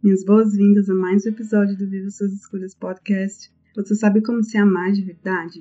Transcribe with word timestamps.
Minhas 0.00 0.24
boas-vindas 0.24 0.88
a 0.88 0.94
mais 0.94 1.26
um 1.26 1.30
episódio 1.30 1.76
do 1.76 1.88
Viva 1.88 2.08
Suas 2.08 2.32
Escolhas 2.32 2.72
Podcast. 2.72 3.50
Você 3.74 3.96
sabe 3.96 4.22
como 4.22 4.44
se 4.44 4.56
amar 4.56 4.92
de 4.92 5.02
verdade? 5.02 5.60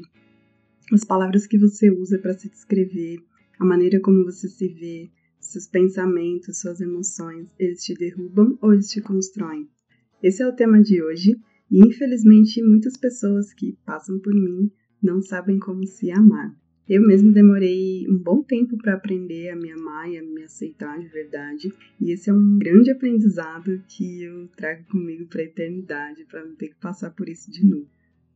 As 0.93 1.03
palavras 1.03 1.47
que 1.47 1.57
você 1.57 1.89
usa 1.89 2.19
para 2.19 2.37
se 2.37 2.47
descrever, 2.47 3.17
a 3.57 3.65
maneira 3.65 3.99
como 3.99 4.23
você 4.23 4.47
se 4.47 4.67
vê, 4.67 5.09
seus 5.39 5.65
pensamentos, 5.65 6.59
suas 6.59 6.79
emoções, 6.79 7.49
eles 7.57 7.83
te 7.83 7.95
derrubam 7.95 8.55
ou 8.61 8.75
eles 8.75 8.91
te 8.91 9.01
constroem? 9.01 9.67
Esse 10.21 10.43
é 10.43 10.47
o 10.47 10.55
tema 10.55 10.79
de 10.83 11.01
hoje 11.01 11.35
e 11.71 11.79
infelizmente 11.79 12.61
muitas 12.61 12.95
pessoas 12.95 13.51
que 13.51 13.75
passam 13.87 14.19
por 14.19 14.35
mim 14.35 14.71
não 15.01 15.19
sabem 15.19 15.57
como 15.57 15.83
se 15.87 16.11
amar. 16.11 16.55
Eu 16.89 17.05
mesmo 17.05 17.33
demorei 17.33 18.07
um 18.09 18.17
bom 18.17 18.41
tempo 18.41 18.77
para 18.77 18.93
aprender 18.93 19.49
a 19.49 19.57
me 19.57 19.69
amar 19.69 20.09
e 20.09 20.17
a 20.17 20.23
me 20.23 20.43
aceitar 20.43 20.97
de 20.97 21.07
verdade, 21.07 21.73
e 21.99 22.13
esse 22.13 22.29
é 22.29 22.33
um 22.33 22.57
grande 22.57 22.89
aprendizado 22.89 23.83
que 23.89 24.23
eu 24.23 24.47
trago 24.55 24.85
comigo 24.85 25.25
para 25.25 25.41
a 25.41 25.45
eternidade, 25.45 26.23
para 26.23 26.45
não 26.45 26.55
ter 26.55 26.69
que 26.69 26.79
passar 26.79 27.09
por 27.11 27.27
isso 27.27 27.51
de 27.51 27.65
novo. 27.65 27.89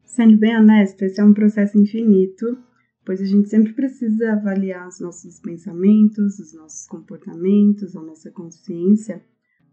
Sendo 0.03 0.37
bem 0.37 0.57
honesta, 0.57 1.05
esse 1.05 1.21
é 1.21 1.23
um 1.23 1.33
processo 1.33 1.77
infinito, 1.77 2.57
pois 3.05 3.21
a 3.21 3.25
gente 3.25 3.47
sempre 3.47 3.71
precisa 3.71 4.33
avaliar 4.33 4.85
os 4.85 4.99
nossos 4.99 5.39
pensamentos, 5.39 6.37
os 6.37 6.53
nossos 6.53 6.85
comportamentos, 6.87 7.95
a 7.95 8.01
nossa 8.01 8.29
consciência, 8.31 9.23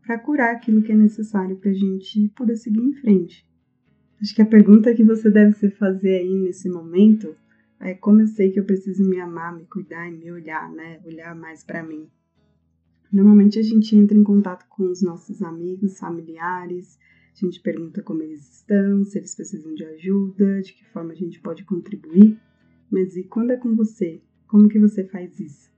para 0.07 0.21
curar 0.21 0.55
aquilo 0.55 0.83
que 0.83 0.93
é 0.93 0.97
necessário 0.97 1.57
para 1.57 1.73
a 1.73 1.75
gente 1.75 2.29
poder 2.37 2.57
seguir 2.57 2.81
em 2.81 2.93
frente. 2.93 3.45
Acho 4.23 4.33
que 4.37 4.43
a 4.43 4.47
pergunta 4.47 4.95
que 4.95 5.03
você 5.03 5.29
deve 5.29 5.57
se 5.57 5.69
fazer 5.71 6.19
aí 6.19 6.33
nesse 6.33 6.69
momento 6.69 7.35
é 7.81 7.95
como 7.95 8.21
eu 8.21 8.27
sei 8.27 8.51
que 8.51 8.59
eu 8.59 8.65
preciso 8.65 9.09
me 9.09 9.21
amar, 9.21 9.57
me 9.57 9.65
cuidar 9.67 10.09
e 10.09 10.17
me 10.17 10.31
olhar, 10.31 10.71
né? 10.73 11.01
Olhar 11.05 11.35
mais 11.35 11.63
para 11.63 11.83
mim. 11.83 12.09
Normalmente 13.13 13.59
a 13.59 13.63
gente 13.63 13.97
entra 13.97 14.17
em 14.17 14.23
contato 14.23 14.67
com 14.69 14.91
os 14.91 15.01
nossos 15.01 15.43
amigos, 15.43 15.99
familiares, 15.99 16.99
a 17.35 17.47
gente 17.47 17.61
pergunta 17.61 18.03
como 18.03 18.23
eles 18.23 18.59
estão, 18.59 19.05
se 19.05 19.17
eles 19.17 19.35
precisam 19.35 19.73
de 19.75 19.85
ajuda, 19.85 20.61
de 20.61 20.73
que 20.73 20.85
forma 20.87 21.13
a 21.13 21.17
gente 21.17 21.41
pode 21.41 21.65
contribuir. 21.65 22.37
Mas 22.91 23.17
e 23.17 23.23
quando 23.23 23.53
é 23.53 23.57
com 23.57 23.75
você? 23.77 24.21
Como 24.47 24.69
que 24.69 24.79
você 24.79 25.05
faz 25.05 25.39
isso? 25.39 25.71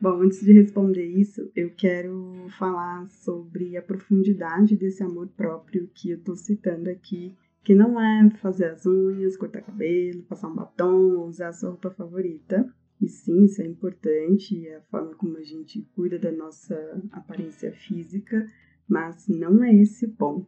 Bom, 0.00 0.20
antes 0.20 0.40
de 0.40 0.52
responder 0.52 1.06
isso, 1.06 1.50
eu 1.54 1.70
quero 1.70 2.46
falar 2.58 3.08
sobre 3.08 3.76
a 3.76 3.82
profundidade 3.82 4.76
desse 4.76 5.02
amor 5.02 5.28
próprio 5.28 5.88
que 5.94 6.10
eu 6.10 6.18
estou 6.18 6.34
citando 6.34 6.90
aqui 6.90 7.34
que 7.64 7.74
não 7.74 7.98
é 7.98 8.30
fazer 8.42 8.66
as 8.66 8.84
unhas, 8.84 9.36
cortar 9.36 9.62
cabelo, 9.62 10.22
passar 10.24 10.48
um 10.48 10.54
batom, 10.54 11.26
usar 11.26 11.48
a 11.48 11.52
sua 11.52 11.70
roupa 11.70 11.90
favorita. 11.90 12.70
E 13.00 13.08
sim, 13.08 13.44
isso 13.44 13.62
é 13.62 13.66
importante, 13.66 14.66
é 14.68 14.76
a 14.76 14.82
forma 14.82 15.14
como 15.14 15.38
a 15.38 15.42
gente 15.42 15.82
cuida 15.94 16.18
da 16.18 16.30
nossa 16.30 16.76
aparência 17.10 17.72
física, 17.72 18.46
mas 18.86 19.26
não 19.28 19.64
é 19.64 19.74
esse 19.74 20.04
o 20.04 20.10
ponto. 20.10 20.46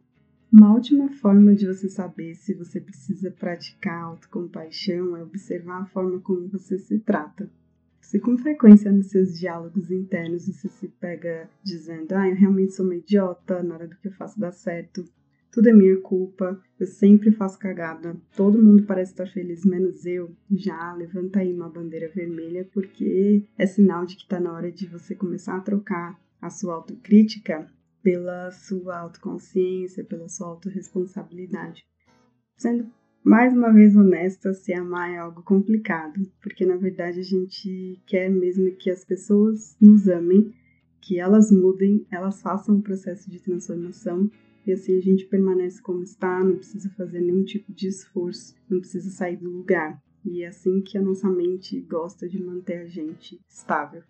Uma 0.53 0.73
última 0.73 1.09
forma 1.09 1.53
de 1.53 1.67
você 1.67 1.89
saber 1.89 2.35
se 2.35 2.53
você 2.53 2.79
precisa 2.79 3.29
praticar 3.31 4.03
autocompaixão 4.03 5.17
é 5.17 5.23
observar 5.23 5.81
a 5.81 5.85
forma 5.87 6.21
como 6.21 6.47
você 6.47 6.77
se 6.77 6.99
trata. 6.99 7.49
Se 7.99 8.19
com 8.19 8.37
frequência 8.37 8.89
nos 8.89 9.07
seus 9.07 9.37
diálogos 9.37 9.91
internos 9.91 10.47
você 10.47 10.69
se 10.69 10.87
pega 10.87 11.49
dizendo, 11.61 12.13
ah, 12.13 12.29
eu 12.29 12.35
realmente 12.35 12.71
sou 12.71 12.85
uma 12.85 12.95
idiota, 12.95 13.61
na 13.61 13.75
hora 13.75 13.87
do 13.87 13.97
que 13.97 14.07
eu 14.07 14.13
faço 14.13 14.39
dá 14.39 14.51
certo, 14.51 15.03
tudo 15.57 15.69
é 15.69 15.73
minha 15.73 15.99
culpa, 16.01 16.61
eu 16.79 16.85
sempre 16.85 17.31
faço 17.31 17.57
cagada, 17.57 18.15
todo 18.35 18.61
mundo 18.61 18.83
parece 18.83 19.13
estar 19.13 19.25
feliz, 19.25 19.65
menos 19.65 20.05
eu. 20.05 20.29
Já 20.51 20.93
levanta 20.93 21.39
aí 21.39 21.51
uma 21.51 21.67
bandeira 21.67 22.11
vermelha, 22.13 22.69
porque 22.71 23.43
é 23.57 23.65
sinal 23.65 24.05
de 24.05 24.17
que 24.17 24.21
está 24.21 24.39
na 24.39 24.53
hora 24.53 24.71
de 24.71 24.85
você 24.85 25.15
começar 25.15 25.57
a 25.57 25.61
trocar 25.61 26.15
a 26.39 26.51
sua 26.51 26.75
autocrítica 26.75 27.67
pela 28.03 28.51
sua 28.51 28.99
autoconsciência, 28.99 30.03
pela 30.03 30.29
sua 30.29 30.49
autorresponsabilidade. 30.49 31.83
Sendo 32.55 32.85
mais 33.23 33.51
uma 33.51 33.73
vez 33.73 33.95
honesta, 33.95 34.53
se 34.53 34.71
amar 34.75 35.09
é 35.09 35.17
algo 35.17 35.41
complicado, 35.41 36.21
porque 36.39 36.67
na 36.67 36.75
verdade 36.75 37.19
a 37.19 37.23
gente 37.23 37.99
quer 38.05 38.29
mesmo 38.29 38.75
que 38.75 38.91
as 38.91 39.03
pessoas 39.03 39.75
nos 39.81 40.07
amem, 40.07 40.53
que 41.01 41.19
elas 41.19 41.51
mudem, 41.51 42.05
elas 42.11 42.43
façam 42.43 42.75
um 42.75 42.81
processo 42.81 43.27
de 43.31 43.41
transformação 43.41 44.29
e 44.67 44.73
assim 44.73 44.97
a 44.97 45.01
gente 45.01 45.25
permanece 45.25 45.81
como 45.81 46.03
está, 46.03 46.43
não 46.43 46.57
precisa 46.57 46.89
fazer 46.89 47.21
nenhum 47.21 47.43
tipo 47.45 47.71
de 47.73 47.87
esforço, 47.87 48.53
não 48.69 48.79
precisa 48.79 49.09
sair 49.09 49.37
do 49.37 49.49
lugar. 49.49 50.03
E 50.25 50.43
é 50.43 50.47
assim 50.47 50.81
que 50.81 50.97
a 50.97 51.01
nossa 51.01 51.29
mente 51.29 51.79
gosta 51.79 52.27
de 52.27 52.43
manter 52.43 52.79
a 52.79 52.85
gente 52.85 53.39
estável. 53.47 54.03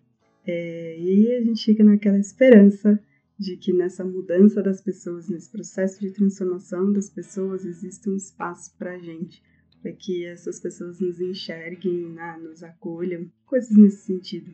É, 0.44 0.98
e 1.00 1.32
a 1.36 1.42
gente 1.42 1.64
fica 1.64 1.84
naquela 1.84 2.18
esperança 2.18 3.00
de 3.38 3.56
que 3.56 3.72
nessa 3.72 4.04
mudança 4.04 4.60
das 4.60 4.80
pessoas, 4.80 5.28
nesse 5.28 5.48
processo 5.48 6.00
de 6.00 6.10
transformação 6.10 6.92
das 6.92 7.08
pessoas, 7.08 7.64
existe 7.64 8.10
um 8.10 8.16
espaço 8.16 8.76
para 8.76 8.94
a 8.94 8.98
gente, 8.98 9.40
para 9.80 9.92
que 9.92 10.24
essas 10.24 10.58
pessoas 10.58 10.98
nos 10.98 11.20
enxerguem, 11.20 12.10
né, 12.10 12.36
nos 12.42 12.64
acolham, 12.64 13.30
coisas 13.46 13.76
nesse 13.76 14.06
sentido. 14.06 14.50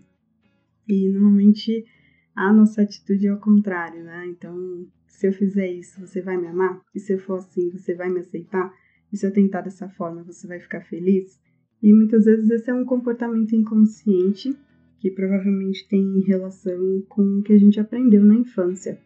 E 0.86 1.09
normalmente 1.09 1.86
a 2.34 2.53
nossa 2.53 2.82
atitude 2.82 3.26
é 3.26 3.31
ao 3.31 3.41
contrário, 3.41 4.04
né? 4.04 4.26
Então, 4.26 4.86
se 5.15 5.29
eu 5.29 5.33
fizer 5.33 5.71
isso, 5.71 6.01
você 6.01 6.21
vai 6.21 6.37
me 6.37 6.49
amar? 6.49 6.83
E 6.93 6.99
se 6.99 7.13
eu 7.13 7.19
for 7.21 7.39
assim, 7.39 7.71
você 7.71 7.95
vai 7.95 8.11
me 8.11 8.19
aceitar? 8.19 8.75
E 9.13 9.17
se 9.17 9.25
eu 9.25 9.33
tentar 9.33 9.61
dessa 9.61 9.89
forma, 9.89 10.25
você 10.25 10.45
vai 10.47 10.59
ficar 10.59 10.81
feliz? 10.81 11.41
E 11.81 11.93
muitas 11.93 12.25
vezes 12.25 12.51
esse 12.51 12.69
é 12.69 12.75
um 12.75 12.85
comportamento 12.85 13.55
inconsciente 13.55 14.59
que 14.99 15.13
provavelmente 15.13 15.87
tem 15.87 16.21
relação 16.21 17.01
com 17.09 17.39
o 17.39 17.43
que 17.43 17.53
a 17.53 17.59
gente 17.59 17.79
aprendeu 17.79 18.25
na 18.25 18.35
infância. 18.35 19.01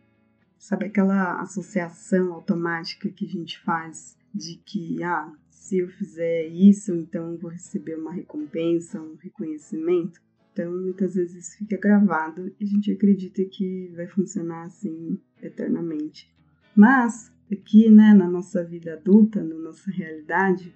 Sabe 0.57 0.87
aquela 0.87 1.43
associação 1.43 2.33
automática 2.33 3.11
que 3.11 3.27
a 3.27 3.29
gente 3.29 3.61
faz 3.61 4.17
de 4.35 4.57
que, 4.65 5.03
ah, 5.03 5.31
se 5.51 5.79
eu 5.79 5.89
fizer 5.89 6.47
isso, 6.47 6.95
então 6.95 7.37
vou 7.37 7.51
receber 7.51 7.97
uma 7.97 8.13
recompensa, 8.13 8.99
um 8.99 9.17
reconhecimento? 9.17 10.23
Então, 10.59 10.73
muitas 10.73 11.15
vezes 11.15 11.47
isso 11.47 11.59
fica 11.59 11.77
gravado 11.77 12.53
e 12.59 12.65
a 12.65 12.67
gente 12.67 12.91
acredita 12.91 13.45
que 13.45 13.93
vai 13.95 14.09
funcionar 14.09 14.65
assim 14.65 15.17
eternamente. 15.41 16.29
Mas, 16.75 17.33
aqui, 17.51 17.89
né, 17.89 18.13
na 18.13 18.29
nossa 18.29 18.65
vida 18.65 18.95
adulta, 18.95 19.41
na 19.45 19.55
nossa 19.55 19.89
realidade, 19.89 20.75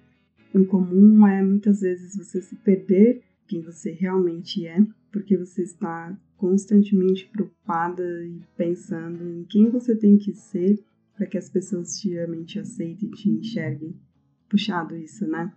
o 0.53 0.63
comum 0.63 1.27
é 1.27 1.43
muitas 1.43 1.81
vezes 1.81 2.15
você 2.15 2.41
se 2.41 2.55
perder 2.55 3.23
quem 3.45 3.61
você 3.61 3.91
realmente 3.91 4.65
é, 4.65 4.87
porque 5.11 5.35
você 5.35 5.63
está 5.63 6.17
constantemente 6.37 7.27
preocupada 7.27 8.25
e 8.25 8.39
pensando 8.55 9.21
em 9.29 9.43
quem 9.43 9.69
você 9.69 9.97
tem 9.97 10.17
que 10.17 10.33
ser 10.33 10.81
para 11.13 11.25
que 11.25 11.37
as 11.37 11.49
pessoas 11.49 11.99
te 11.99 12.17
amem, 12.17 12.45
te 12.45 12.57
aceitem, 12.57 13.11
te 13.11 13.29
enxerguem. 13.29 13.93
Puxado 14.47 14.95
isso, 14.95 15.27
né? 15.27 15.51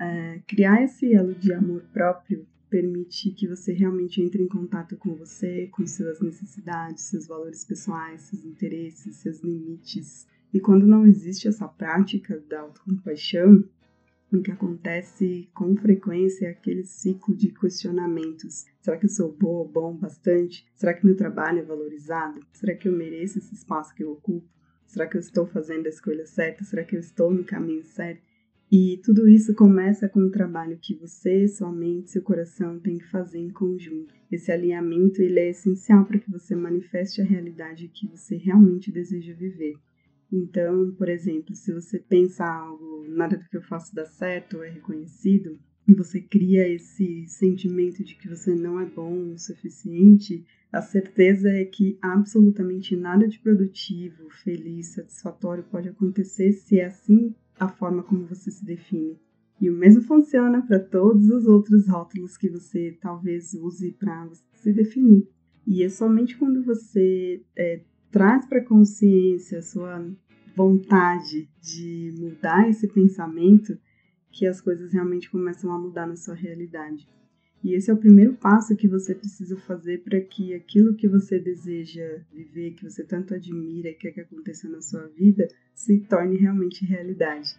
É, 0.00 0.40
criar 0.46 0.80
esse 0.84 1.12
elo 1.12 1.34
de 1.34 1.52
amor 1.52 1.82
próprio 1.92 2.46
permite 2.74 3.30
que 3.30 3.46
você 3.46 3.72
realmente 3.72 4.20
entre 4.20 4.42
em 4.42 4.48
contato 4.48 4.96
com 4.96 5.14
você, 5.14 5.68
com 5.68 5.86
suas 5.86 6.20
necessidades, 6.20 7.04
seus 7.04 7.28
valores 7.28 7.64
pessoais, 7.64 8.22
seus 8.22 8.44
interesses, 8.44 9.14
seus 9.14 9.38
limites. 9.38 10.26
E 10.52 10.58
quando 10.58 10.84
não 10.84 11.06
existe 11.06 11.46
essa 11.46 11.68
prática 11.68 12.36
da 12.48 12.62
autocompaixão, 12.62 13.62
o 14.32 14.42
que 14.42 14.50
acontece 14.50 15.48
com 15.54 15.76
frequência 15.76 16.46
é 16.46 16.50
aquele 16.50 16.82
ciclo 16.82 17.32
de 17.36 17.52
questionamentos. 17.52 18.66
Será 18.80 18.96
que 18.96 19.06
eu 19.06 19.10
sou 19.10 19.30
boa 19.30 19.64
bom 19.64 19.96
bastante? 19.96 20.66
Será 20.74 20.94
que 20.94 21.06
meu 21.06 21.14
trabalho 21.14 21.60
é 21.60 21.62
valorizado? 21.62 22.40
Será 22.52 22.74
que 22.74 22.88
eu 22.88 22.92
mereço 22.92 23.38
esse 23.38 23.54
espaço 23.54 23.94
que 23.94 24.02
eu 24.02 24.10
ocupo? 24.10 24.48
Será 24.84 25.06
que 25.06 25.16
eu 25.16 25.20
estou 25.20 25.46
fazendo 25.46 25.86
a 25.86 25.90
escolha 25.90 26.26
certa? 26.26 26.64
Será 26.64 26.82
que 26.82 26.96
eu 26.96 27.00
estou 27.00 27.30
no 27.30 27.44
caminho 27.44 27.84
certo? 27.84 28.33
E 28.72 29.00
tudo 29.04 29.28
isso 29.28 29.54
começa 29.54 30.08
com 30.08 30.20
um 30.20 30.30
trabalho 30.30 30.78
que 30.80 30.94
você, 30.94 31.46
sua 31.46 31.70
mente, 31.70 32.10
seu 32.10 32.22
coração 32.22 32.80
tem 32.80 32.98
que 32.98 33.08
fazer 33.10 33.38
em 33.38 33.50
conjunto. 33.50 34.12
Esse 34.30 34.50
alinhamento 34.50 35.22
ele 35.22 35.38
é 35.38 35.50
essencial 35.50 36.04
para 36.04 36.18
que 36.18 36.30
você 36.30 36.56
manifeste 36.56 37.20
a 37.20 37.24
realidade 37.24 37.88
que 37.88 38.06
você 38.06 38.36
realmente 38.36 38.90
deseja 38.90 39.32
viver. 39.32 39.74
Então, 40.32 40.92
por 40.98 41.08
exemplo, 41.08 41.54
se 41.54 41.72
você 41.72 41.98
pensa 41.98 42.44
algo, 42.44 43.04
nada 43.08 43.36
do 43.36 43.48
que 43.48 43.56
eu 43.56 43.62
faço 43.62 43.94
dá 43.94 44.04
certo 44.04 44.56
ou 44.56 44.64
é 44.64 44.70
reconhecido, 44.70 45.56
e 45.86 45.94
você 45.94 46.20
cria 46.20 46.66
esse 46.66 47.26
sentimento 47.28 48.02
de 48.02 48.16
que 48.16 48.28
você 48.28 48.54
não 48.54 48.80
é 48.80 48.86
bom 48.86 49.34
o 49.34 49.38
suficiente, 49.38 50.44
A 50.74 50.82
certeza 50.82 51.48
é 51.50 51.64
que 51.64 51.96
absolutamente 52.02 52.96
nada 52.96 53.28
de 53.28 53.38
produtivo, 53.38 54.28
feliz, 54.42 54.88
satisfatório 54.88 55.62
pode 55.62 55.88
acontecer 55.88 56.52
se 56.52 56.80
é 56.80 56.86
assim 56.86 57.32
a 57.58 57.68
forma 57.68 58.02
como 58.02 58.26
você 58.26 58.50
se 58.50 58.64
define. 58.64 59.18
E 59.60 59.70
o 59.70 59.72
mesmo 59.72 60.02
funciona 60.02 60.62
para 60.66 60.78
todos 60.78 61.28
os 61.30 61.46
outros 61.46 61.88
rótulos 61.88 62.36
que 62.36 62.48
você 62.48 62.96
talvez 63.00 63.54
use 63.54 63.92
para 63.92 64.28
se 64.52 64.72
definir. 64.72 65.28
E 65.66 65.82
é 65.82 65.88
somente 65.88 66.36
quando 66.36 66.62
você 66.62 67.42
é, 67.56 67.80
traz 68.10 68.46
para 68.46 68.64
consciência 68.64 69.58
a 69.58 69.62
sua 69.62 70.04
vontade 70.54 71.48
de 71.60 72.14
mudar 72.18 72.68
esse 72.68 72.86
pensamento 72.88 73.78
que 74.30 74.46
as 74.46 74.60
coisas 74.60 74.92
realmente 74.92 75.30
começam 75.30 75.72
a 75.72 75.78
mudar 75.78 76.06
na 76.06 76.16
sua 76.16 76.34
realidade. 76.34 77.08
E 77.64 77.72
esse 77.72 77.90
é 77.90 77.94
o 77.94 77.98
primeiro 77.98 78.34
passo 78.34 78.76
que 78.76 78.86
você 78.86 79.14
precisa 79.14 79.56
fazer 79.56 80.02
para 80.02 80.20
que 80.20 80.52
aquilo 80.52 80.94
que 80.94 81.08
você 81.08 81.38
deseja 81.38 82.20
viver, 82.30 82.74
que 82.74 82.84
você 82.84 83.02
tanto 83.02 83.32
admira 83.32 83.88
e 83.88 83.94
quer 83.94 84.12
que 84.12 84.20
aconteça 84.20 84.68
na 84.68 84.82
sua 84.82 85.06
vida, 85.08 85.48
se 85.74 85.98
torne 86.00 86.36
realmente 86.36 86.84
realidade. 86.84 87.58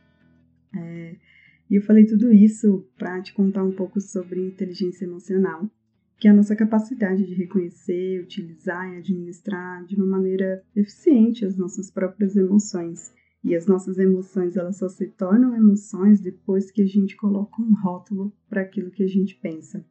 É, 0.77 1.15
e 1.67 1.73
eu 1.73 1.81
falei 1.81 2.05
tudo 2.05 2.31
isso 2.31 2.85
para 2.99 3.19
te 3.19 3.33
contar 3.33 3.63
um 3.63 3.71
pouco 3.71 3.99
sobre 3.99 4.45
inteligência 4.45 5.05
emocional, 5.05 5.67
que 6.19 6.27
é 6.27 6.31
a 6.31 6.35
nossa 6.35 6.55
capacidade 6.55 7.25
de 7.25 7.33
reconhecer, 7.33 8.21
utilizar 8.21 8.87
e 8.93 8.97
administrar 8.97 9.83
de 9.85 9.95
uma 9.95 10.05
maneira 10.05 10.63
eficiente 10.75 11.43
as 11.43 11.57
nossas 11.57 11.89
próprias 11.89 12.35
emoções. 12.35 13.11
E 13.43 13.55
as 13.55 13.65
nossas 13.65 13.97
emoções, 13.97 14.55
elas 14.55 14.77
só 14.77 14.87
se 14.87 15.07
tornam 15.07 15.55
emoções 15.55 16.21
depois 16.21 16.69
que 16.69 16.83
a 16.83 16.87
gente 16.87 17.15
coloca 17.15 17.59
um 17.59 17.73
rótulo 17.73 18.31
para 18.47 18.61
aquilo 18.61 18.91
que 18.91 19.03
a 19.03 19.07
gente 19.07 19.35
pensa. 19.35 19.83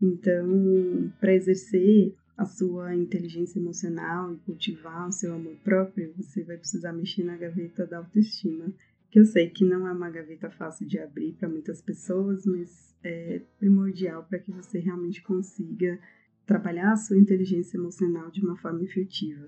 Então, 0.00 1.12
para 1.20 1.34
exercer 1.34 2.14
a 2.36 2.46
sua 2.46 2.96
inteligência 2.96 3.58
emocional 3.58 4.32
e 4.32 4.38
cultivar 4.38 5.06
o 5.06 5.12
seu 5.12 5.34
amor 5.34 5.54
próprio, 5.62 6.14
você 6.16 6.42
vai 6.42 6.56
precisar 6.56 6.92
mexer 6.92 7.22
na 7.22 7.36
gaveta 7.36 7.86
da 7.86 7.98
autoestima, 7.98 8.72
que 9.10 9.20
eu 9.20 9.26
sei 9.26 9.50
que 9.50 9.64
não 9.64 9.86
é 9.86 9.92
uma 9.92 10.08
gaveta 10.08 10.50
fácil 10.50 10.86
de 10.86 10.98
abrir 10.98 11.34
para 11.34 11.48
muitas 11.48 11.82
pessoas, 11.82 12.46
mas 12.46 12.96
é 13.04 13.42
primordial 13.58 14.24
para 14.24 14.38
que 14.38 14.50
você 14.50 14.78
realmente 14.78 15.22
consiga 15.22 15.98
trabalhar 16.46 16.92
a 16.92 16.96
sua 16.96 17.18
inteligência 17.18 17.76
emocional 17.76 18.30
de 18.30 18.40
uma 18.40 18.56
forma 18.56 18.82
efetiva. 18.82 19.46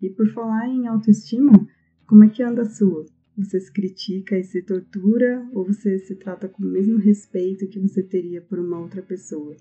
E 0.00 0.08
por 0.08 0.26
falar 0.32 0.66
em 0.66 0.86
autoestima, 0.86 1.52
como 2.06 2.24
é 2.24 2.28
que 2.30 2.42
anda 2.42 2.62
a 2.62 2.70
sua? 2.70 3.04
Você 3.36 3.60
se 3.60 3.70
critica 3.70 4.38
e 4.38 4.44
se 4.44 4.62
tortura 4.62 5.46
ou 5.52 5.64
você 5.64 5.98
se 5.98 6.14
trata 6.16 6.48
com 6.48 6.62
o 6.62 6.66
mesmo 6.66 6.96
respeito 6.96 7.68
que 7.68 7.78
você 7.78 8.02
teria 8.02 8.40
por 8.40 8.58
uma 8.58 8.78
outra 8.80 9.02
pessoa? 9.02 9.54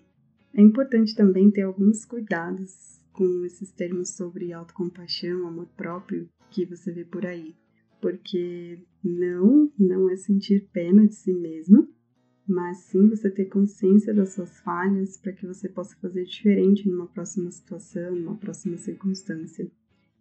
É 0.53 0.61
importante 0.61 1.15
também 1.15 1.51
ter 1.51 1.61
alguns 1.61 2.05
cuidados 2.05 2.99
com 3.13 3.45
esses 3.45 3.71
termos 3.71 4.15
sobre 4.15 4.53
autocompaixão, 4.53 5.47
amor 5.47 5.67
próprio 5.75 6.27
que 6.49 6.65
você 6.65 6.91
vê 6.91 7.03
por 7.03 7.25
aí, 7.25 7.55
porque 8.01 8.79
não, 9.03 9.71
não 9.77 10.09
é 10.09 10.15
sentir 10.15 10.67
pena 10.71 11.07
de 11.07 11.15
si 11.15 11.33
mesmo, 11.33 11.87
mas 12.47 12.77
sim 12.77 13.07
você 13.07 13.29
ter 13.29 13.45
consciência 13.45 14.13
das 14.13 14.29
suas 14.29 14.59
falhas 14.61 15.17
para 15.17 15.33
que 15.33 15.45
você 15.45 15.69
possa 15.69 15.95
fazer 15.97 16.25
diferente 16.25 16.89
numa 16.89 17.07
próxima 17.07 17.51
situação, 17.51 18.15
numa 18.15 18.35
próxima 18.37 18.77
circunstância. 18.77 19.69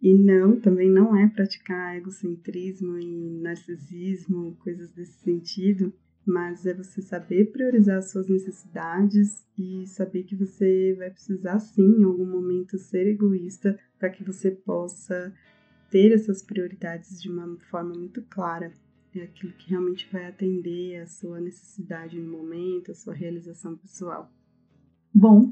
E 0.01 0.13
não, 0.13 0.59
também 0.59 0.89
não 0.89 1.15
é 1.15 1.27
praticar 1.27 1.97
egocentrismo 1.97 2.97
e 2.99 3.39
narcisismo, 3.41 4.55
coisas 4.59 4.91
desse 4.91 5.19
sentido, 5.19 5.91
mas 6.25 6.65
é 6.65 6.73
você 6.73 7.01
saber 7.01 7.51
priorizar 7.51 7.97
as 7.97 8.11
suas 8.11 8.27
necessidades 8.27 9.45
e 9.57 9.85
saber 9.87 10.23
que 10.23 10.35
você 10.35 10.93
vai 10.97 11.09
precisar 11.09 11.59
sim 11.59 12.01
em 12.01 12.03
algum 12.03 12.25
momento 12.25 12.77
ser 12.77 13.07
egoísta 13.07 13.79
para 13.97 14.09
que 14.09 14.23
você 14.23 14.51
possa 14.51 15.33
ter 15.89 16.11
essas 16.11 16.43
prioridades 16.43 17.21
de 17.21 17.29
uma 17.29 17.57
forma 17.69 17.93
muito 17.93 18.21
clara. 18.23 18.71
É 19.15 19.23
aquilo 19.23 19.53
que 19.53 19.71
realmente 19.71 20.07
vai 20.11 20.27
atender 20.27 21.01
a 21.01 21.07
sua 21.07 21.41
necessidade 21.41 22.19
no 22.19 22.31
momento, 22.31 22.91
a 22.91 22.95
sua 22.95 23.13
realização 23.13 23.75
pessoal. 23.75 24.31
Bom, 25.11 25.51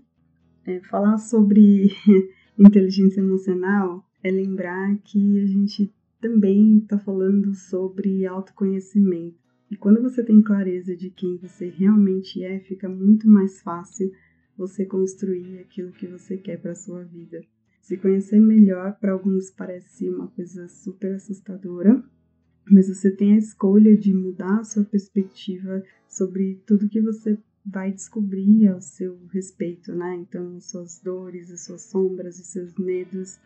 é, 0.64 0.80
falar 0.82 1.18
sobre 1.18 1.90
inteligência 2.58 3.20
emocional 3.20 4.06
é 4.24 4.30
lembrar 4.30 4.96
que 5.00 5.40
a 5.40 5.46
gente 5.48 5.92
também 6.22 6.80
está 6.80 7.00
falando 7.00 7.54
sobre 7.56 8.26
autoconhecimento. 8.26 9.47
E 9.70 9.76
quando 9.76 10.02
você 10.02 10.24
tem 10.24 10.42
clareza 10.42 10.96
de 10.96 11.10
quem 11.10 11.38
você 11.38 11.68
realmente 11.70 12.44
é, 12.44 12.60
fica 12.60 12.88
muito 12.88 13.28
mais 13.28 13.62
fácil 13.62 14.12
você 14.58 14.86
construir 14.86 15.60
aquilo 15.60 15.92
que 15.92 16.08
você 16.08 16.38
quer 16.38 16.58
para 16.60 16.74
sua 16.74 17.04
vida. 17.04 17.42
Se 17.82 17.98
conhecer 17.98 18.40
melhor 18.40 18.98
para 19.00 19.12
alguns 19.12 19.52
parece 19.52 20.10
uma 20.10 20.28
coisa 20.28 20.68
super 20.68 21.16
assustadora, 21.16 22.04
mas 22.70 22.88
você 22.88 23.12
tem 23.12 23.34
a 23.34 23.38
escolha 23.38 23.96
de 23.96 24.14
mudar 24.14 24.60
a 24.60 24.64
sua 24.64 24.84
perspectiva 24.84 25.84
sobre 26.08 26.62
tudo 26.66 26.90
que 26.90 27.02
você 27.02 27.38
vai 27.66 27.92
descobrir 27.92 28.68
ao 28.68 28.82
seu 28.82 29.20
respeito, 29.32 29.94
né? 29.94 30.16
Então, 30.16 30.60
suas 30.60 31.02
dores, 31.02 31.52
as 31.52 31.66
suas 31.66 31.82
sombras, 31.82 32.40
os 32.40 32.48
seus 32.48 32.74
medos. 32.78 33.40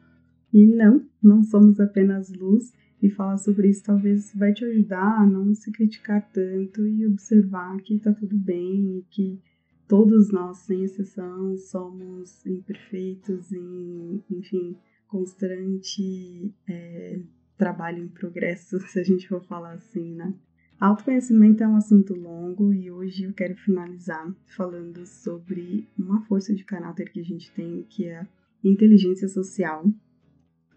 E 0.54 0.66
não, 0.66 1.06
não 1.22 1.44
somos 1.44 1.80
apenas 1.80 2.32
luz 2.32 2.72
e 3.02 3.10
falar 3.10 3.38
sobre 3.38 3.70
isso 3.70 3.84
talvez 3.84 4.34
vai 4.36 4.54
te 4.54 4.64
ajudar 4.64 5.22
a 5.22 5.26
não 5.26 5.54
se 5.56 5.72
criticar 5.72 6.30
tanto 6.32 6.86
e 6.86 7.06
observar 7.08 7.78
que 7.82 8.00
tá 8.00 8.14
tudo 8.14 8.38
bem 8.38 9.00
e 9.00 9.06
que 9.10 9.40
todos 9.88 10.32
nós, 10.32 10.60
sem 10.60 10.84
exceção, 10.84 11.58
somos 11.58 12.46
imperfeitos 12.46 13.52
em, 13.52 14.24
enfim, 14.30 14.78
constante 15.08 16.54
é, 16.68 17.20
trabalho 17.58 18.04
em 18.04 18.08
progresso, 18.08 18.80
se 18.88 19.00
a 19.00 19.04
gente 19.04 19.28
for 19.28 19.44
falar 19.44 19.74
assim, 19.74 20.16
né? 20.16 20.34
Autoconhecimento 20.80 21.62
é 21.62 21.68
um 21.68 21.76
assunto 21.76 22.16
longo 22.16 22.74
e 22.74 22.90
hoje 22.90 23.26
eu 23.26 23.34
quero 23.34 23.56
finalizar 23.56 24.34
falando 24.56 25.06
sobre 25.06 25.86
uma 25.98 26.26
força 26.26 26.56
de 26.56 26.64
caráter 26.64 27.12
que 27.12 27.20
a 27.20 27.24
gente 27.24 27.52
tem, 27.52 27.86
que 27.88 28.08
é 28.08 28.26
inteligência 28.64 29.28
social, 29.28 29.86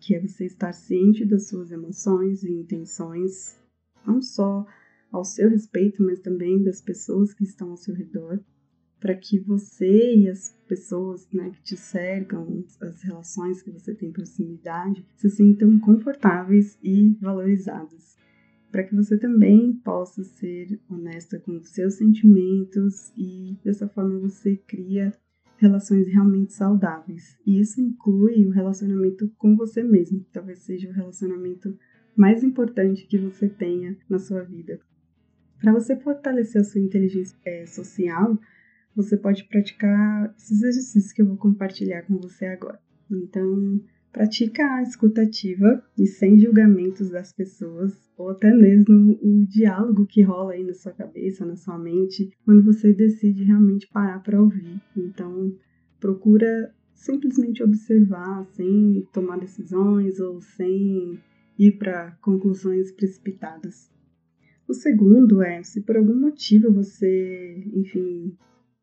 que 0.05 0.15
é 0.15 0.21
você 0.21 0.45
estar 0.45 0.75
ciente 0.75 1.25
das 1.25 1.49
suas 1.49 1.73
emoções 1.73 2.45
e 2.45 2.53
intenções, 2.53 3.59
não 4.07 4.21
só 4.21 4.67
ao 5.11 5.25
seu 5.25 5.49
respeito, 5.49 6.03
mas 6.03 6.21
também 6.21 6.63
das 6.63 6.83
pessoas 6.83 7.33
que 7.33 7.45
estão 7.45 7.71
ao 7.71 7.77
seu 7.79 7.95
redor, 7.95 8.39
para 9.01 9.15
que 9.15 9.39
você 9.39 10.15
e 10.15 10.29
as 10.29 10.51
pessoas 10.69 11.27
né, 11.33 11.51
que 11.51 11.63
te 11.63 11.77
cercam, 11.77 12.67
as 12.81 13.03
relações 13.03 13.63
que 13.63 13.71
você 13.71 13.95
tem 13.95 14.13
proximidade, 14.13 15.07
se 15.17 15.31
sintam 15.31 15.79
confortáveis 15.79 16.79
e 16.83 17.17
valorizadas. 17.21 18.15
Para 18.71 18.85
que 18.85 18.95
você 18.95 19.17
também 19.17 19.73
possa 19.73 20.23
ser 20.23 20.79
honesta 20.91 21.39
com 21.39 21.57
os 21.57 21.69
seus 21.69 21.95
sentimentos 21.95 23.11
e 23.17 23.57
dessa 23.65 23.89
forma 23.89 24.19
você 24.19 24.57
cria 24.67 25.15
relações 25.65 26.07
realmente 26.07 26.53
saudáveis. 26.53 27.39
E 27.47 27.59
isso 27.59 27.81
inclui 27.81 28.47
o 28.47 28.51
relacionamento 28.51 29.31
com 29.39 29.57
você 29.57 29.83
mesmo, 29.83 30.21
que 30.21 30.31
talvez 30.31 30.61
seja 30.61 30.89
o 30.91 30.93
relacionamento 30.93 31.77
mais 32.15 32.45
importante 32.45 33.07
que 33.07 33.19
você 33.19 33.49
tenha 33.49 33.97
na 34.09 34.19
sua 34.19 34.43
vida. 34.43 34.79
Para 35.61 35.73
você 35.73 35.97
fortalecer 35.97 36.61
a 36.61 36.65
sua 36.65 36.81
inteligência 36.81 37.37
é, 37.45 37.65
social, 37.67 38.39
você 38.95 39.17
pode 39.17 39.45
praticar 39.45 40.35
esses 40.37 40.63
exercícios 40.63 41.13
que 41.13 41.23
eu 41.23 41.27
vou 41.27 41.37
compartilhar 41.37 42.03
com 42.03 42.19
você 42.19 42.47
agora. 42.47 42.79
Então, 43.11 43.81
Pratica 44.15 44.63
a 44.77 44.83
escutativa 44.83 45.85
e 45.99 46.07
sem 46.07 46.39
julgamentos 46.39 47.11
das 47.11 47.33
pessoas, 47.33 47.93
ou 48.17 48.31
até 48.31 48.55
mesmo 48.55 49.19
o 49.21 49.45
diálogo 49.45 50.07
que 50.07 50.23
rola 50.23 50.53
aí 50.53 50.63
na 50.63 50.73
sua 50.73 50.93
cabeça, 50.93 51.45
na 51.45 51.57
sua 51.57 51.77
mente, 51.77 52.31
quando 52.45 52.63
você 52.63 52.93
decide 52.93 53.43
realmente 53.43 53.89
parar 53.93 54.23
para 54.23 54.41
ouvir. 54.41 54.81
Então, 54.97 55.53
procura 55.99 56.73
simplesmente 56.95 57.61
observar 57.61 58.45
sem 58.53 59.05
tomar 59.13 59.41
decisões 59.41 60.21
ou 60.21 60.41
sem 60.41 61.19
ir 61.59 61.73
para 61.73 62.13
conclusões 62.23 62.93
precipitadas. 62.93 63.91
O 64.69 64.75
segundo 64.75 65.43
é, 65.43 65.61
se 65.65 65.81
por 65.81 65.97
algum 65.97 66.21
motivo 66.21 66.73
você, 66.73 67.65
enfim, 67.75 68.33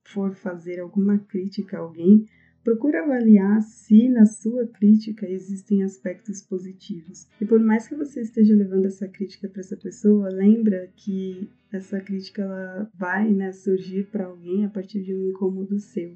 for 0.03 0.35
fazer 0.35 0.81
alguma 0.81 1.19
crítica 1.19 1.77
a 1.77 1.79
alguém, 1.79 2.25
Procure 2.63 2.97
avaliar 2.97 3.61
se 3.61 4.07
na 4.07 4.25
sua 4.25 4.67
crítica 4.67 5.27
existem 5.27 5.83
aspectos 5.83 6.43
positivos. 6.43 7.27
E 7.39 7.45
por 7.45 7.59
mais 7.59 7.87
que 7.87 7.95
você 7.95 8.21
esteja 8.21 8.55
levando 8.55 8.85
essa 8.85 9.07
crítica 9.07 9.49
para 9.49 9.61
essa 9.61 9.75
pessoa, 9.75 10.29
lembra 10.29 10.87
que 10.95 11.49
essa 11.71 11.99
crítica 11.99 12.43
ela 12.43 12.91
vai 12.93 13.33
né, 13.33 13.51
surgir 13.51 14.07
para 14.11 14.25
alguém 14.25 14.63
a 14.65 14.69
partir 14.69 15.01
de 15.01 15.13
um 15.13 15.29
incômodo 15.29 15.79
seu. 15.79 16.15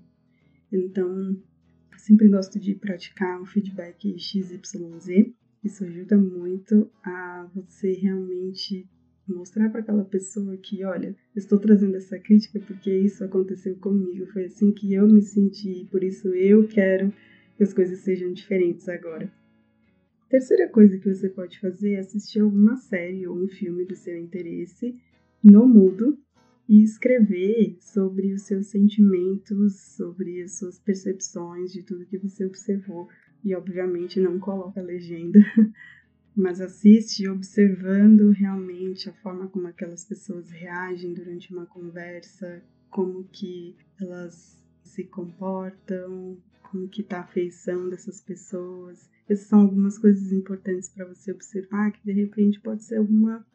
Então, 0.71 1.35
sempre 1.97 2.27
gosto 2.27 2.59
de 2.59 2.75
praticar 2.75 3.41
um 3.41 3.45
feedback 3.45 4.15
XYZ. 4.17 5.33
Isso 5.63 5.83
ajuda 5.83 6.15
muito 6.15 6.87
a 7.03 7.49
você 7.55 7.93
realmente 7.93 8.87
mostrar 9.27 9.69
para 9.69 9.81
aquela 9.81 10.05
pessoa 10.05 10.55
que, 10.57 10.83
olha, 10.83 11.15
estou 11.35 11.59
trazendo 11.59 11.95
essa 11.95 12.19
crítica 12.19 12.59
porque 12.59 12.91
isso 12.91 13.23
aconteceu 13.23 13.75
comigo, 13.75 14.25
foi 14.27 14.45
assim 14.45 14.71
que 14.71 14.93
eu 14.93 15.07
me 15.07 15.21
senti, 15.21 15.87
por 15.91 16.03
isso 16.03 16.27
eu 16.29 16.67
quero 16.67 17.13
que 17.57 17.63
as 17.63 17.73
coisas 17.73 17.99
sejam 17.99 18.31
diferentes 18.33 18.87
agora. 18.89 19.31
Terceira 20.29 20.67
coisa 20.67 20.97
que 20.97 21.13
você 21.13 21.29
pode 21.29 21.59
fazer 21.59 21.93
é 21.93 21.99
assistir 21.99 22.39
alguma 22.39 22.75
série 22.75 23.27
ou 23.27 23.37
um 23.37 23.47
filme 23.47 23.85
do 23.85 23.95
seu 23.95 24.17
interesse 24.17 24.95
no 25.43 25.67
mudo 25.67 26.17
e 26.67 26.83
escrever 26.83 27.77
sobre 27.79 28.33
os 28.33 28.41
seus 28.41 28.67
sentimentos, 28.67 29.79
sobre 29.95 30.41
as 30.41 30.57
suas 30.57 30.79
percepções 30.79 31.71
de 31.71 31.83
tudo 31.83 32.05
que 32.05 32.17
você 32.17 32.45
observou. 32.45 33.07
E 33.43 33.55
obviamente 33.55 34.19
não 34.19 34.39
coloca 34.39 34.81
legenda, 34.81 35.39
mas 36.35 36.59
assiste 36.59 37.27
observando 37.29 38.31
realmente 38.31 39.09
a 39.09 39.13
forma 39.13 39.47
como 39.47 39.67
aquelas 39.67 40.03
pessoas 40.03 40.49
reagem 40.49 41.13
durante 41.13 41.53
uma 41.53 41.65
conversa, 41.65 42.61
como 42.89 43.23
que 43.25 43.75
elas 43.99 44.61
se 44.83 45.05
comportam, 45.05 46.37
como 46.69 46.89
que 46.89 47.03
tá 47.03 47.17
a 47.17 47.21
afeição 47.21 47.89
dessas 47.89 48.19
pessoas. 48.21 49.09
Essas 49.29 49.47
são 49.47 49.61
algumas 49.61 49.97
coisas 49.97 50.31
importantes 50.31 50.89
para 50.89 51.05
você 51.05 51.31
observar 51.31 51.91
que 51.91 52.03
de 52.03 52.11
repente 52.11 52.59
pode 52.59 52.83
ser 52.83 52.97
alguma 52.97 53.45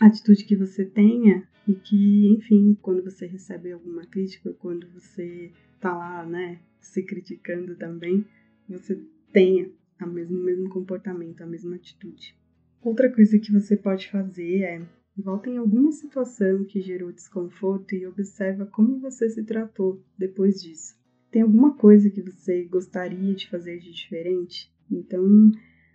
atitude 0.00 0.44
que 0.44 0.56
você 0.56 0.84
tenha 0.84 1.46
e 1.66 1.74
que, 1.74 2.28
enfim, 2.28 2.78
quando 2.80 3.02
você 3.02 3.26
recebe 3.26 3.72
alguma 3.72 4.06
crítica, 4.06 4.54
quando 4.54 4.88
você 4.90 5.50
tá 5.80 5.94
lá, 5.94 6.24
né, 6.24 6.60
se 6.80 7.02
criticando 7.02 7.76
também, 7.76 8.24
você 8.68 8.98
tenha 9.32 9.70
o 10.06 10.10
mesmo, 10.10 10.38
mesmo 10.42 10.68
comportamento, 10.68 11.42
a 11.42 11.46
mesma 11.46 11.76
atitude. 11.76 12.36
Outra 12.82 13.12
coisa 13.12 13.38
que 13.38 13.52
você 13.52 13.76
pode 13.76 14.10
fazer 14.10 14.62
é 14.62 14.82
volta 15.16 15.50
em 15.50 15.56
alguma 15.56 15.90
situação 15.90 16.64
que 16.64 16.80
gerou 16.80 17.12
desconforto 17.12 17.94
e 17.94 18.06
observa 18.06 18.66
como 18.66 19.00
você 19.00 19.28
se 19.28 19.42
tratou 19.42 20.00
depois 20.16 20.62
disso. 20.62 20.96
Tem 21.30 21.42
alguma 21.42 21.74
coisa 21.74 22.08
que 22.08 22.22
você 22.22 22.64
gostaria 22.64 23.34
de 23.34 23.50
fazer 23.50 23.78
de 23.78 23.92
diferente? 23.92 24.72
Então, 24.90 25.50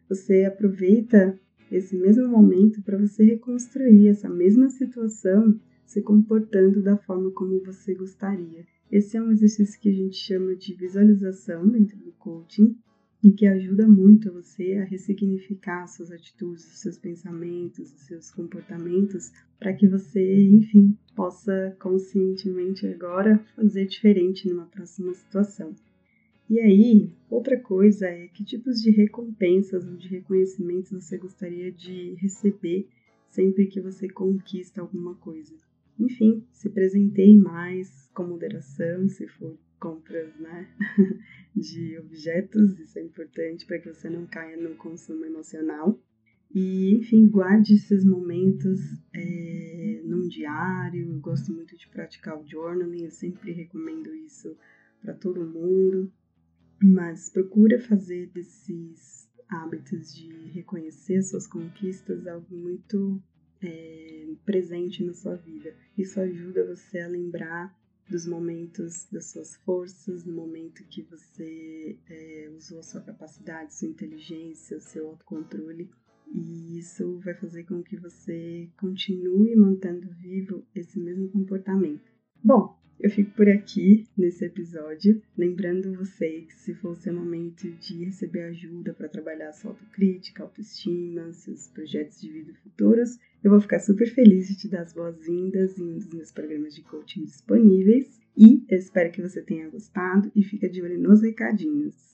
você 0.07 0.43
aproveita 0.43 1.39
esse 1.72 1.95
mesmo 1.95 2.27
momento 2.27 2.83
para 2.83 2.98
você 2.98 3.24
reconstruir 3.24 4.10
essa 4.10 4.29
mesma 4.29 4.69
situação 4.69 5.60
se 5.86 6.01
comportando 6.01 6.81
da 6.81 6.98
forma 6.98 7.31
como 7.31 7.63
você 7.63 7.95
gostaria. 7.95 8.65
Esse 8.91 9.17
é 9.17 9.22
um 9.22 9.31
exercício 9.31 9.79
que 9.79 9.89
a 9.89 9.93
gente 9.93 10.15
chama 10.15 10.55
de 10.55 10.74
visualização 10.75 11.67
dentro 11.67 11.98
do 11.98 12.12
coaching 12.13 12.77
e 13.23 13.31
que 13.31 13.47
ajuda 13.47 13.87
muito 13.87 14.33
você 14.33 14.73
a 14.73 14.83
ressignificar 14.83 15.87
suas 15.87 16.11
atitudes, 16.11 16.63
seus 16.63 16.97
pensamentos, 16.97 17.93
os 17.93 18.01
seus 18.01 18.29
comportamentos, 18.29 19.31
para 19.57 19.73
que 19.73 19.87
você, 19.87 20.43
enfim, 20.47 20.97
possa 21.15 21.73
conscientemente 21.79 22.85
agora 22.85 23.39
fazer 23.55 23.85
diferente 23.85 24.49
numa 24.49 24.65
próxima 24.65 25.13
situação. 25.13 25.73
E 26.49 26.59
aí, 26.59 27.09
outra 27.29 27.57
coisa 27.57 28.07
é 28.07 28.27
que 28.27 28.43
tipos 28.43 28.81
de 28.81 28.91
recompensas 28.91 29.87
ou 29.87 29.95
de 29.95 30.09
reconhecimentos 30.09 30.91
você 30.91 31.17
gostaria 31.17 31.71
de 31.71 32.15
receber 32.15 32.89
sempre 33.29 33.67
que 33.67 33.79
você 33.79 34.09
conquista 34.09 34.81
alguma 34.81 35.15
coisa. 35.15 35.53
Enfim, 36.00 36.45
se 36.51 36.69
presenteie 36.69 37.38
mais 37.38 38.09
com 38.13 38.23
moderação, 38.25 39.07
se 39.07 39.27
for 39.27 39.57
compras 39.79 40.33
né, 40.39 40.69
de 41.55 41.97
objetos, 42.00 42.79
isso 42.79 42.97
é 42.97 43.03
importante 43.03 43.65
para 43.65 43.79
que 43.79 43.93
você 43.93 44.09
não 44.09 44.25
caia 44.25 44.55
no 44.55 44.75
consumo 44.75 45.25
emocional. 45.25 46.00
E, 46.55 46.95
enfim, 46.95 47.27
guarde 47.27 47.73
esses 47.73 48.05
momentos 48.05 48.79
é, 49.13 50.01
num 50.05 50.27
diário. 50.27 51.09
Eu 51.09 51.19
gosto 51.19 51.51
muito 51.51 51.75
de 51.75 51.88
praticar 51.89 52.39
o 52.39 52.47
journaling, 52.47 53.05
eu 53.05 53.12
sempre 53.12 53.51
recomendo 53.51 54.13
isso 54.15 54.55
para 55.01 55.13
todo 55.13 55.45
mundo. 55.45 56.12
Mas 56.81 57.29
procura 57.29 57.79
fazer 57.79 58.27
desses 58.27 59.27
hábitos 59.50 60.13
de 60.13 60.29
reconhecer 60.51 61.21
suas 61.23 61.47
conquistas 61.47 62.27
algo 62.27 62.55
muito 62.55 63.21
é, 63.63 64.27
presente 64.46 65.03
na 65.03 65.13
sua 65.13 65.36
vida. 65.36 65.75
Isso 65.98 66.20
ajuda 66.20 66.65
você 66.65 67.00
a 67.00 67.08
lembrar 67.08 67.75
dos 68.10 68.27
momentos 68.27 69.08
das 69.12 69.32
suas 69.32 69.55
forças, 69.58 70.25
no 70.25 70.34
momento 70.34 70.84
que 70.86 71.01
você 71.03 71.98
é, 72.10 72.51
usou 72.55 72.84
sua 72.84 73.01
capacidade, 73.01 73.74
sua 73.74 73.88
inteligência, 73.88 74.79
seu 74.79 75.08
autocontrole. 75.08 75.89
E 76.34 76.77
isso 76.77 77.20
vai 77.20 77.34
fazer 77.36 77.63
com 77.63 77.84
que 77.84 77.96
você 77.96 78.70
continue 78.77 79.55
mantendo 79.55 80.10
vivo 80.15 80.65
esse 80.74 81.00
mesmo 81.00 81.29
comportamento. 81.29 82.12
Bom, 82.43 82.77
eu 83.03 83.10
fico 83.10 83.31
por 83.31 83.50
aqui 83.50 84.07
nesse 84.17 84.45
episódio, 84.45 85.22
lembrando 85.38 85.93
você 85.93 86.45
que 86.48 86.53
se 86.53 86.74
for 86.75 86.91
o 86.91 86.95
seu 86.95 87.13
momento 87.13 87.69
de 87.69 88.05
receber 88.05 88.43
ajuda 88.43 88.93
para 88.93 89.10
trabalhar 89.10 89.51
sua 89.51 89.72
autocrítica, 89.72 90.41
autoestima, 90.41 91.33
seus 91.33 91.67
projetos 91.67 92.22
de 92.22 92.31
vida 92.31 92.53
futuros, 92.63 93.19
eu 93.43 93.51
vou 93.51 93.60
ficar 93.60 93.79
super 93.79 94.07
feliz 94.07 94.48
de 94.48 94.55
te 94.55 94.69
dar 94.69 94.83
as 94.83 94.93
boas-vindas 94.93 95.77
em 95.77 95.83
um 95.83 95.98
dos 95.98 96.13
meus 96.13 96.31
programas 96.31 96.74
de 96.74 96.81
coaching 96.81 97.25
disponíveis 97.25 98.22
e 98.38 98.63
espero 98.69 99.12
que 99.12 99.22
você 99.22 99.41
tenha 99.41 99.69
gostado 99.69 100.31
e 100.33 100.41
fica 100.41 100.69
de 100.69 100.81
olho 100.81 100.98
nos 100.98 101.22
recadinhos. 101.22 102.13